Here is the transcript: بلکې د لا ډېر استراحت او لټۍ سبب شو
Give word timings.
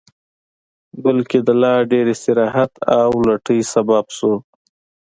بلکې 1.03 1.37
د 1.47 1.49
لا 1.61 1.73
ډېر 1.91 2.05
استراحت 2.15 2.71
او 2.99 3.09
لټۍ 3.27 3.59
سبب 3.73 4.05
شو 4.17 4.33